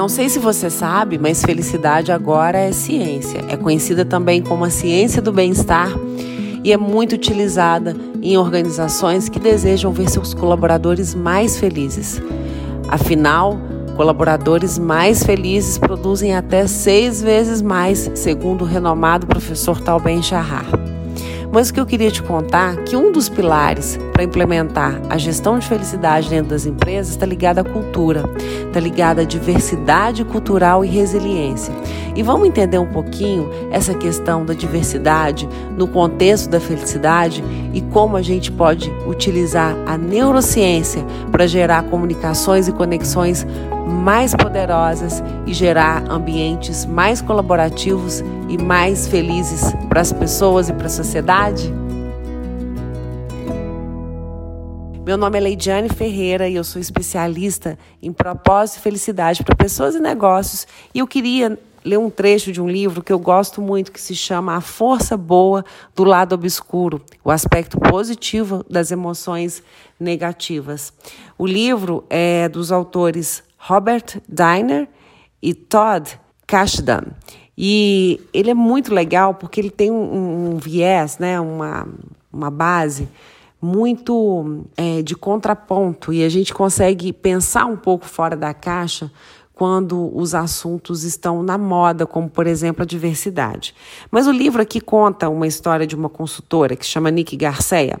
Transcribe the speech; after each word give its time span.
Não 0.00 0.08
sei 0.08 0.30
se 0.30 0.38
você 0.38 0.70
sabe, 0.70 1.18
mas 1.18 1.44
felicidade 1.44 2.10
agora 2.10 2.56
é 2.56 2.72
ciência. 2.72 3.44
É 3.50 3.54
conhecida 3.54 4.02
também 4.02 4.40
como 4.40 4.64
a 4.64 4.70
ciência 4.70 5.20
do 5.20 5.30
bem-estar 5.30 5.90
e 6.64 6.72
é 6.72 6.76
muito 6.78 7.12
utilizada 7.12 7.94
em 8.22 8.34
organizações 8.38 9.28
que 9.28 9.38
desejam 9.38 9.92
ver 9.92 10.08
seus 10.08 10.32
colaboradores 10.32 11.14
mais 11.14 11.58
felizes. 11.58 12.18
Afinal, 12.88 13.58
colaboradores 13.94 14.78
mais 14.78 15.22
felizes 15.22 15.76
produzem 15.76 16.34
até 16.34 16.66
seis 16.66 17.20
vezes 17.20 17.60
mais, 17.60 18.10
segundo 18.14 18.62
o 18.62 18.66
renomado 18.66 19.26
professor 19.26 19.82
Tal 19.82 20.00
Ben 20.00 20.22
Shahar. 20.22 20.64
Mas 21.52 21.68
o 21.68 21.74
que 21.74 21.80
eu 21.80 21.86
queria 21.86 22.10
te 22.10 22.22
contar 22.22 22.74
é 22.74 22.82
que 22.82 22.96
um 22.96 23.10
dos 23.10 23.28
pilares 23.28 23.98
para 24.12 24.22
implementar 24.22 25.00
a 25.08 25.18
gestão 25.18 25.58
de 25.58 25.66
felicidade 25.66 26.28
dentro 26.28 26.50
das 26.50 26.64
empresas 26.64 27.12
está 27.12 27.26
ligado 27.26 27.58
à 27.58 27.64
cultura, 27.64 28.22
está 28.66 28.78
ligado 28.78 29.20
à 29.20 29.24
diversidade 29.24 30.24
cultural 30.24 30.84
e 30.84 30.88
resiliência. 30.88 31.74
E 32.14 32.22
vamos 32.22 32.46
entender 32.46 32.78
um 32.78 32.86
pouquinho 32.86 33.50
essa 33.70 33.94
questão 33.94 34.44
da 34.44 34.54
diversidade 34.54 35.48
no 35.76 35.88
contexto 35.88 36.48
da 36.48 36.60
felicidade 36.60 37.42
e 37.72 37.80
como 37.80 38.16
a 38.16 38.22
gente 38.22 38.52
pode 38.52 38.90
utilizar 39.06 39.76
a 39.86 39.96
neurociência 39.96 41.04
para 41.32 41.46
gerar 41.46 41.84
comunicações 41.84 42.68
e 42.68 42.72
conexões 42.72 43.46
mais 43.86 44.34
poderosas 44.34 45.22
e 45.46 45.52
gerar 45.52 46.10
ambientes 46.10 46.84
mais 46.84 47.20
colaborativos 47.20 48.20
e 48.48 48.56
mais 48.58 49.06
felizes 49.06 49.72
para 49.88 50.00
as 50.00 50.12
pessoas 50.12 50.68
e 50.68 50.72
para 50.72 50.86
a 50.86 50.90
sociedade? 50.90 51.72
Meu 55.04 55.16
nome 55.16 55.38
é 55.38 55.40
Leidiane 55.40 55.88
Ferreira 55.88 56.48
e 56.48 56.54
eu 56.54 56.62
sou 56.62 56.80
especialista 56.80 57.78
em 58.02 58.12
propósito 58.12 58.78
e 58.78 58.82
felicidade 58.82 59.42
para 59.42 59.56
pessoas 59.56 59.94
e 59.94 60.00
negócios. 60.00 60.66
E 60.94 60.98
eu 61.00 61.06
queria 61.06 61.58
ler 61.84 61.98
um 61.98 62.10
trecho 62.10 62.52
de 62.52 62.60
um 62.60 62.68
livro 62.68 63.02
que 63.02 63.12
eu 63.12 63.18
gosto 63.18 63.60
muito, 63.60 63.90
que 63.90 64.00
se 64.00 64.14
chama 64.14 64.54
A 64.54 64.60
Força 64.60 65.16
Boa 65.16 65.64
do 65.96 66.04
Lado 66.04 66.34
Obscuro, 66.34 67.02
o 67.24 67.30
aspecto 67.30 67.78
positivo 67.78 68.64
das 68.68 68.90
emoções 68.90 69.62
negativas. 69.98 70.92
O 71.38 71.46
livro 71.46 72.04
é 72.08 72.48
dos 72.48 72.70
autores 72.70 73.42
Robert 73.60 74.22
Diner 74.26 74.88
e 75.42 75.52
Todd 75.52 76.18
Kashdan. 76.46 77.02
E 77.56 78.20
ele 78.32 78.50
é 78.50 78.54
muito 78.54 78.92
legal 78.94 79.34
porque 79.34 79.60
ele 79.60 79.70
tem 79.70 79.90
um, 79.90 80.54
um 80.54 80.56
viés, 80.56 81.18
né, 81.18 81.38
uma, 81.38 81.86
uma 82.32 82.50
base 82.50 83.06
muito 83.60 84.64
é, 84.76 85.02
de 85.02 85.14
contraponto 85.14 86.10
e 86.10 86.24
a 86.24 86.28
gente 86.30 86.54
consegue 86.54 87.12
pensar 87.12 87.66
um 87.66 87.76
pouco 87.76 88.06
fora 88.06 88.34
da 88.34 88.54
caixa 88.54 89.12
quando 89.52 90.10
os 90.16 90.34
assuntos 90.34 91.04
estão 91.04 91.42
na 91.42 91.58
moda, 91.58 92.06
como 92.06 92.30
por 92.30 92.46
exemplo 92.46 92.82
a 92.82 92.86
diversidade. 92.86 93.74
Mas 94.10 94.26
o 94.26 94.32
livro 94.32 94.62
aqui 94.62 94.80
conta 94.80 95.28
uma 95.28 95.46
história 95.46 95.86
de 95.86 95.94
uma 95.94 96.08
consultora 96.08 96.74
que 96.74 96.86
se 96.86 96.92
chama 96.92 97.10
Nick 97.10 97.36
Garcia 97.36 98.00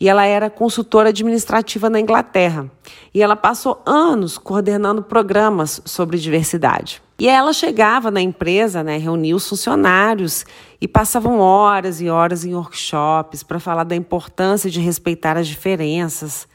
e 0.00 0.08
ela 0.08 0.24
era 0.24 0.48
consultora 0.48 1.08
administrativa 1.08 1.90
na 1.90 1.98
Inglaterra. 1.98 2.70
E 3.12 3.22
ela 3.22 3.34
passou 3.34 3.82
anos 3.84 4.38
coordenando 4.38 5.02
programas 5.02 5.80
sobre 5.84 6.18
diversidade. 6.18 7.02
E 7.18 7.28
ela 7.28 7.52
chegava 7.52 8.12
na 8.12 8.20
empresa, 8.20 8.84
né, 8.84 8.96
reunia 8.96 9.34
os 9.34 9.48
funcionários 9.48 10.46
e 10.80 10.86
passavam 10.86 11.40
horas 11.40 12.00
e 12.00 12.08
horas 12.08 12.44
em 12.44 12.54
workshops 12.54 13.42
para 13.42 13.58
falar 13.58 13.82
da 13.82 13.96
importância 13.96 14.70
de 14.70 14.80
respeitar 14.80 15.36
as 15.36 15.48
diferenças. 15.48 16.46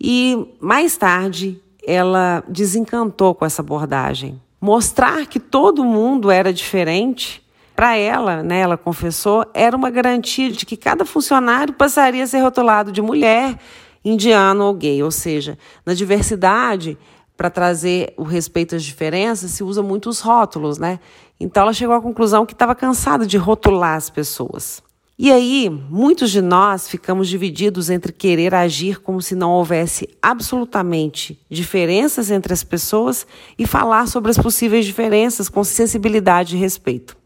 E 0.00 0.56
mais 0.60 0.96
tarde 0.96 1.60
ela 1.84 2.44
desencantou 2.48 3.34
com 3.34 3.44
essa 3.44 3.60
abordagem. 3.60 4.40
Mostrar 4.60 5.26
que 5.26 5.40
todo 5.40 5.84
mundo 5.84 6.30
era 6.30 6.52
diferente 6.52 7.42
para 7.74 7.96
ela, 7.96 8.42
né, 8.42 8.60
ela 8.60 8.76
confessou, 8.76 9.44
era 9.54 9.76
uma 9.76 9.90
garantia 9.90 10.50
de 10.50 10.66
que 10.66 10.76
cada 10.76 11.04
funcionário 11.04 11.74
passaria 11.74 12.24
a 12.24 12.26
ser 12.26 12.40
rotulado 12.40 12.92
de 12.92 13.00
mulher, 13.00 13.58
indiano 14.04 14.64
ou 14.64 14.74
gay. 14.74 15.02
Ou 15.02 15.10
seja, 15.10 15.58
na 15.84 15.94
diversidade, 15.94 16.98
para 17.36 17.50
trazer 17.50 18.12
o 18.16 18.22
respeito 18.22 18.76
às 18.76 18.84
diferenças, 18.84 19.50
se 19.50 19.64
usa 19.64 19.82
muito 19.82 20.08
os 20.08 20.20
rótulos, 20.20 20.78
né? 20.78 21.00
Então 21.40 21.62
ela 21.62 21.72
chegou 21.72 21.94
à 21.94 22.00
conclusão 22.00 22.46
que 22.46 22.52
estava 22.52 22.74
cansada 22.74 23.26
de 23.26 23.36
rotular 23.36 23.96
as 23.96 24.10
pessoas. 24.10 24.82
E 25.18 25.30
aí, 25.30 25.68
muitos 25.68 26.30
de 26.30 26.40
nós 26.40 26.88
ficamos 26.88 27.28
divididos 27.28 27.90
entre 27.90 28.12
querer 28.12 28.54
agir 28.54 29.00
como 29.00 29.20
se 29.20 29.34
não 29.34 29.50
houvesse 29.52 30.08
absolutamente 30.20 31.38
diferenças 31.50 32.30
entre 32.30 32.52
as 32.52 32.64
pessoas 32.64 33.26
e 33.58 33.66
falar 33.66 34.08
sobre 34.08 34.30
as 34.30 34.38
possíveis 34.38 34.84
diferenças 34.84 35.48
com 35.48 35.62
sensibilidade 35.62 36.56
e 36.56 36.58
respeito. 36.58 37.21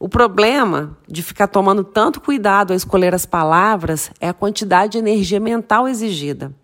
O 0.00 0.08
problema 0.08 0.96
de 1.08 1.22
ficar 1.22 1.48
tomando 1.48 1.82
tanto 1.82 2.20
cuidado 2.20 2.70
ao 2.70 2.76
escolher 2.76 3.14
as 3.14 3.26
palavras 3.26 4.12
é 4.20 4.28
a 4.28 4.34
quantidade 4.34 4.92
de 4.92 4.98
energia 4.98 5.40
mental 5.40 5.88
exigida. 5.88 6.54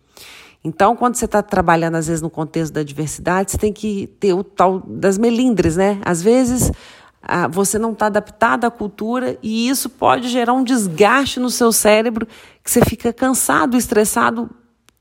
Então, 0.63 0.95
quando 0.97 1.17
você 1.17 1.25
está 1.25 1.43
trabalhando, 1.43 1.97
às 1.97 2.07
vezes, 2.07 2.23
no 2.23 2.31
contexto 2.31 2.73
da 2.73 2.83
diversidade, 2.83 3.51
você 3.51 3.59
tem 3.59 3.73
que 3.73 4.07
ter 4.19 4.33
o 4.33 4.43
tal 4.43 4.81
das 4.87 5.19
melindres, 5.19 5.77
né? 5.77 6.01
Às 6.05 6.23
vezes, 6.23 6.71
você 7.51 7.79
não 7.79 7.93
está 7.93 8.07
adaptado 8.07 8.65
à 8.65 8.71
cultura 8.71 9.37
e 9.43 9.69
isso 9.69 9.91
pode 9.91 10.29
gerar 10.29 10.53
um 10.53 10.63
desgaste 10.63 11.41
no 11.41 11.51
seu 11.51 11.73
cérebro 11.73 12.27
que 12.63 12.71
você 12.71 12.83
fica 12.83 13.13
cansado, 13.13 13.77
estressado 13.77 14.49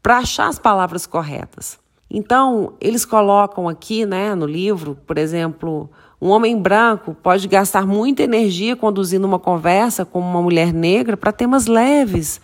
para 0.01 0.17
achar 0.17 0.47
as 0.47 0.57
palavras 0.57 1.05
corretas. 1.05 1.82
Então, 2.16 2.74
eles 2.79 3.06
colocam 3.06 3.68
aqui, 3.68 4.06
né, 4.06 4.35
no 4.35 4.46
livro, 4.46 4.96
por 5.07 5.18
exemplo, 5.18 5.90
um 6.22 6.29
homem 6.29 6.56
branco 6.56 7.18
pode 7.24 7.47
gastar 7.47 7.88
muita 7.88 8.22
energia 8.22 8.75
conduzindo 8.75 9.25
uma 9.25 9.40
conversa 9.40 10.06
com 10.06 10.19
uma 10.19 10.40
mulher 10.40 10.72
negra 10.72 11.18
para 11.18 11.31
temas 11.31 11.66
leves, 11.66 12.40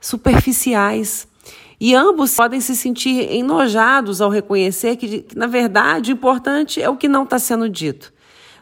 superficiais. 0.00 1.28
E 1.78 1.94
ambos 1.94 2.34
podem 2.34 2.60
se 2.60 2.74
sentir 2.74 3.30
enojados 3.30 4.22
ao 4.22 4.30
reconhecer 4.30 4.96
que, 4.96 5.20
que 5.20 5.36
na 5.36 5.46
verdade, 5.46 6.10
o 6.10 6.14
importante 6.14 6.80
é 6.80 6.88
o 6.88 6.96
que 6.96 7.06
não 7.06 7.24
está 7.24 7.38
sendo 7.38 7.68
dito. 7.68 8.10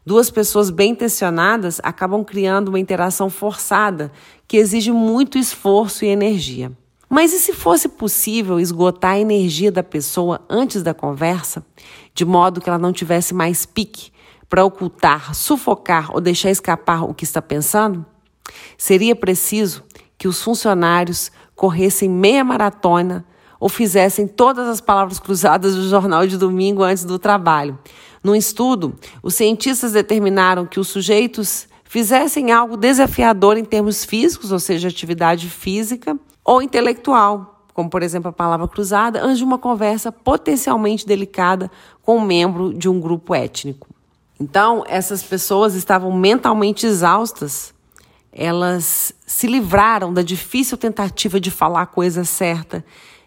Duas 0.04 0.28
pessoas 0.28 0.70
bem 0.70 0.90
intencionadas 0.90 1.80
acabam 1.84 2.24
criando 2.24 2.68
uma 2.68 2.80
interação 2.80 3.30
forçada 3.30 4.10
que 4.48 4.56
exige 4.56 4.90
muito 4.90 5.38
esforço 5.38 6.04
e 6.04 6.08
energia. 6.08 6.72
Mas 7.14 7.34
e 7.34 7.38
se 7.38 7.52
fosse 7.52 7.90
possível 7.90 8.58
esgotar 8.58 9.10
a 9.10 9.20
energia 9.20 9.70
da 9.70 9.82
pessoa 9.82 10.40
antes 10.48 10.82
da 10.82 10.94
conversa, 10.94 11.62
de 12.14 12.24
modo 12.24 12.58
que 12.58 12.70
ela 12.70 12.78
não 12.78 12.90
tivesse 12.90 13.34
mais 13.34 13.66
pique 13.66 14.10
para 14.48 14.64
ocultar, 14.64 15.34
sufocar 15.34 16.10
ou 16.14 16.22
deixar 16.22 16.50
escapar 16.50 17.04
o 17.04 17.12
que 17.12 17.24
está 17.24 17.42
pensando? 17.42 18.02
Seria 18.78 19.14
preciso 19.14 19.84
que 20.16 20.26
os 20.26 20.40
funcionários 20.40 21.30
corressem 21.54 22.08
meia 22.08 22.42
maratona 22.42 23.26
ou 23.60 23.68
fizessem 23.68 24.26
todas 24.26 24.66
as 24.66 24.80
palavras 24.80 25.18
cruzadas 25.18 25.74
do 25.74 25.86
jornal 25.90 26.26
de 26.26 26.38
domingo 26.38 26.82
antes 26.82 27.04
do 27.04 27.18
trabalho. 27.18 27.78
Num 28.24 28.34
estudo, 28.34 28.98
os 29.22 29.34
cientistas 29.34 29.92
determinaram 29.92 30.64
que 30.64 30.80
os 30.80 30.88
sujeitos 30.88 31.68
fizessem 31.84 32.52
algo 32.52 32.74
desafiador 32.74 33.58
em 33.58 33.66
termos 33.66 34.02
físicos, 34.02 34.50
ou 34.50 34.58
seja, 34.58 34.88
atividade 34.88 35.50
física, 35.50 36.18
ou 36.44 36.62
intelectual, 36.62 37.66
como 37.74 37.88
por 37.88 38.02
exemplo 38.02 38.28
a 38.28 38.32
palavra 38.32 38.68
cruzada, 38.68 39.22
antes 39.22 39.38
de 39.38 39.44
uma 39.44 39.58
conversa 39.58 40.12
potencialmente 40.12 41.06
delicada 41.06 41.70
com 42.02 42.18
um 42.18 42.20
membro 42.20 42.74
de 42.74 42.88
um 42.88 43.00
grupo 43.00 43.34
étnico. 43.34 43.88
Então, 44.40 44.84
essas 44.88 45.22
pessoas 45.22 45.74
estavam 45.74 46.12
mentalmente 46.12 46.86
exaustas. 46.86 47.72
Elas 48.32 49.14
se 49.26 49.46
livraram 49.46 50.12
da 50.12 50.22
difícil 50.22 50.76
tentativa 50.76 51.38
de 51.38 51.50
falar 51.50 51.82
a 51.82 51.86
coisa 51.86 52.24
certa 52.24 52.84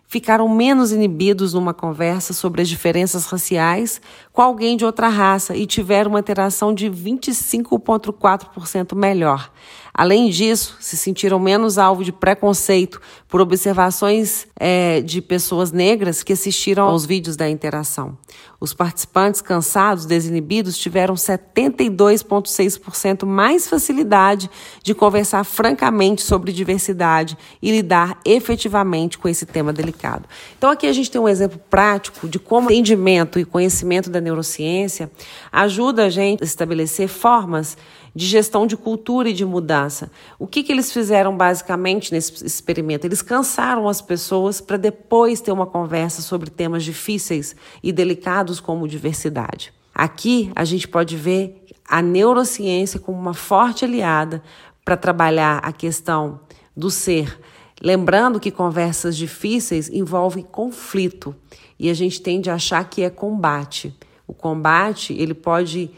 ficaram 0.07 0.47
menos 0.47 0.91
inibidos 0.91 1.53
numa 1.53 1.73
conversa 1.73 2.33
sobre 2.33 2.61
as 2.61 2.69
diferenças 2.69 3.25
raciais 3.25 3.99
com 4.31 4.41
alguém 4.41 4.77
de 4.77 4.85
outra 4.85 5.09
raça 5.09 5.55
e 5.55 5.65
tiveram 5.65 6.11
uma 6.11 6.19
interação 6.19 6.71
de 6.73 6.89
25,4% 6.89 8.95
melhor. 8.95 9.51
Além 9.97 10.29
disso, 10.29 10.75
se 10.79 10.97
sentiram 10.97 11.39
menos 11.39 11.77
alvo 11.77 12.03
de 12.03 12.11
preconceito 12.11 12.99
por 13.27 13.39
observações 13.41 14.47
é, 14.59 15.01
de 15.01 15.21
pessoas 15.21 15.71
negras 15.71 16.23
que 16.23 16.33
assistiram 16.33 16.85
aos 16.85 17.05
vídeos 17.05 17.35
da 17.35 17.49
interação. 17.49 18.17
Os 18.59 18.73
participantes 18.73 19.41
cansados, 19.41 20.05
desinibidos, 20.05 20.77
tiveram 20.77 21.15
72,6% 21.15 23.25
mais 23.25 23.67
facilidade 23.67 24.49
de 24.81 24.93
conversar 24.93 25.43
francamente 25.43 26.21
sobre 26.21 26.51
diversidade 26.51 27.35
e 27.61 27.71
lidar 27.71 28.19
efetivamente 28.25 29.17
com 29.17 29.27
esse 29.27 29.45
tema 29.45 29.73
delicado. 29.73 30.27
Então, 30.57 30.69
aqui 30.69 30.87
a 30.87 30.93
gente 30.93 31.11
tem 31.11 31.21
um 31.21 31.29
exemplo 31.29 31.59
prático 31.69 32.27
de 32.27 32.39
como 32.39 32.71
entendimento 32.71 33.39
e 33.39 33.45
conhecimento 33.45 34.09
da 34.09 34.21
neurociência 34.21 35.09
ajuda 35.51 36.05
a 36.05 36.09
gente 36.09 36.43
a 36.43 36.45
estabelecer 36.45 37.07
formas 37.07 37.75
de 38.15 38.25
gestão 38.25 38.67
de 38.67 38.77
cultura 38.77 39.29
e 39.29 39.33
de 39.33 39.43
mudança 39.43 39.84
mudança. 39.85 40.11
O 40.37 40.47
que, 40.47 40.63
que 40.63 40.71
eles 40.71 40.91
fizeram 40.91 41.35
basicamente 41.35 42.11
nesse 42.11 42.45
experimento? 42.45 43.05
Eles 43.05 43.21
cansaram 43.21 43.87
as 43.87 44.01
pessoas 44.01 44.59
para 44.59 44.77
depois 44.77 45.41
ter 45.41 45.51
uma 45.51 45.65
conversa 45.65 46.21
sobre 46.21 46.49
temas 46.49 46.83
difíceis 46.83 47.55
e 47.81 47.91
delicados 47.91 48.59
como 48.59 48.87
diversidade. 48.87 49.73
Aqui 49.93 50.51
a 50.55 50.65
gente 50.65 50.87
pode 50.87 51.15
ver 51.15 51.65
a 51.87 52.01
neurociência 52.01 52.99
como 52.99 53.17
uma 53.17 53.33
forte 53.33 53.85
aliada 53.85 54.41
para 54.83 54.97
trabalhar 54.97 55.59
a 55.63 55.71
questão 55.71 56.41
do 56.75 56.89
ser. 56.89 57.39
Lembrando 57.81 58.39
que 58.39 58.51
conversas 58.51 59.15
difíceis 59.15 59.89
envolvem 59.89 60.43
conflito 60.43 61.35
e 61.77 61.89
a 61.89 61.93
gente 61.93 62.21
tende 62.21 62.49
a 62.49 62.55
achar 62.55 62.89
que 62.89 63.03
é 63.03 63.09
combate. 63.09 63.95
O 64.27 64.33
combate 64.33 65.13
ele 65.13 65.33
pode 65.33 65.91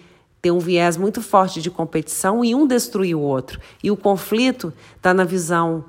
ter 0.47 0.51
um 0.51 0.59
viés 0.59 0.95
muito 0.95 1.21
forte 1.21 1.61
de 1.61 1.69
competição 1.69 2.43
e 2.43 2.55
um 2.55 2.65
destruir 2.65 3.17
o 3.17 3.19
outro. 3.19 3.59
E 3.83 3.91
o 3.91 3.97
conflito 3.97 4.73
está 4.95 5.13
na 5.13 5.25
visão 5.25 5.83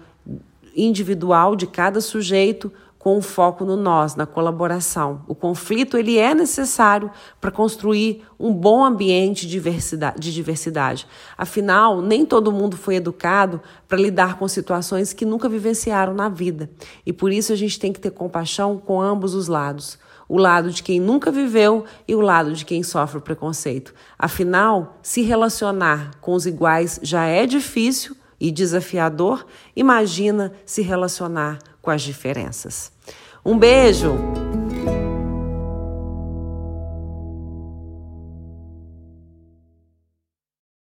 individual 0.75 1.55
de 1.55 1.65
cada 1.65 2.01
sujeito 2.01 2.73
com 2.99 3.17
o 3.17 3.23
foco 3.23 3.65
no 3.65 3.77
nós, 3.77 4.17
na 4.17 4.27
colaboração. 4.27 5.23
O 5.29 5.35
conflito 5.35 5.97
ele 5.97 6.19
é 6.19 6.35
necessário 6.35 7.11
para 7.41 7.51
construir 7.51 8.25
um 8.39 8.53
bom 8.53 8.85
ambiente 8.85 9.47
de 9.47 9.53
diversidade, 9.53 10.21
de 10.21 10.35
diversidade. 10.35 11.07
Afinal, 11.37 12.03
nem 12.03 12.27
todo 12.27 12.53
mundo 12.53 12.77
foi 12.77 12.97
educado 12.97 13.61
para 13.87 13.99
lidar 13.99 14.37
com 14.37 14.49
situações 14.49 15.13
que 15.13 15.25
nunca 15.25 15.49
vivenciaram 15.49 16.13
na 16.13 16.29
vida. 16.29 16.69
E 17.07 17.13
por 17.13 17.33
isso 17.33 17.53
a 17.53 17.57
gente 17.57 17.79
tem 17.79 17.93
que 17.93 18.01
ter 18.01 18.11
compaixão 18.11 18.77
com 18.77 19.01
ambos 19.01 19.35
os 19.35 19.47
lados. 19.47 19.99
O 20.29 20.37
lado 20.37 20.71
de 20.71 20.83
quem 20.83 21.01
nunca 21.01 21.31
viveu 21.31 21.85
e 22.07 22.15
o 22.15 22.21
lado 22.21 22.53
de 22.53 22.65
quem 22.65 22.83
sofre 22.83 23.19
o 23.19 23.23
preconceito. 23.23 23.95
Afinal, 24.19 24.99
se 25.03 25.23
relacionar 25.23 26.11
com 26.21 26.35
os 26.35 26.45
iguais 26.45 27.01
já 27.03 27.25
é 27.25 27.47
difícil 27.47 28.15
e 28.41 28.51
desafiador, 28.51 29.47
imagina 29.75 30.53
se 30.65 30.83
relacionar 30.83 31.59
com 31.81 31.91
as 31.91 32.03
diferenças. 32.03 32.93
Um 33.45 33.59
beijo! 33.59 34.15